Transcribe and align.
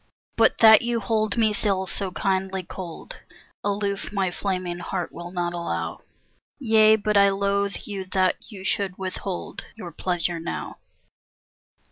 But 0.35 0.57
that 0.61 0.81
you 0.81 0.99
hold 0.99 1.37
me 1.37 1.53
still 1.53 1.85
so 1.85 2.09
kindly 2.09 2.63
cold 2.63 3.17
Aloof 3.63 4.11
my 4.11 4.31
flaming 4.31 4.79
heart 4.79 5.11
will 5.11 5.29
not 5.29 5.53
allow; 5.53 5.99
Yea, 6.57 6.95
but 6.95 7.17
I 7.17 7.29
loathe 7.29 7.75
you 7.83 8.05
that 8.05 8.51
you 8.51 8.63
should 8.63 8.97
withhold 8.97 9.63
Your 9.75 9.91
pleasure 9.91 10.39
now. 10.39 10.79